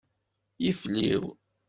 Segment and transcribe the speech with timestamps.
[0.63, 1.23] Yifliw.